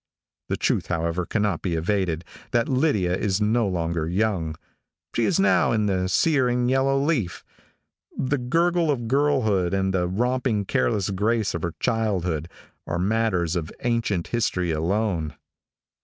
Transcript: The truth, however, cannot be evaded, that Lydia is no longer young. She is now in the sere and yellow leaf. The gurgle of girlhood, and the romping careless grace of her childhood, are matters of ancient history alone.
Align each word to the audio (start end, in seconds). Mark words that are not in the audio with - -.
The 0.49 0.57
truth, 0.57 0.87
however, 0.87 1.27
cannot 1.27 1.61
be 1.61 1.75
evaded, 1.75 2.25
that 2.49 2.67
Lydia 2.67 3.15
is 3.15 3.39
no 3.39 3.67
longer 3.67 4.09
young. 4.09 4.55
She 5.15 5.25
is 5.25 5.39
now 5.39 5.71
in 5.73 5.85
the 5.85 6.09
sere 6.09 6.49
and 6.49 6.67
yellow 6.67 6.99
leaf. 6.99 7.43
The 8.17 8.39
gurgle 8.39 8.89
of 8.89 9.07
girlhood, 9.07 9.75
and 9.75 9.93
the 9.93 10.07
romping 10.07 10.65
careless 10.65 11.11
grace 11.11 11.53
of 11.53 11.61
her 11.61 11.75
childhood, 11.79 12.49
are 12.87 12.97
matters 12.97 13.55
of 13.55 13.71
ancient 13.81 14.29
history 14.29 14.71
alone. 14.71 15.35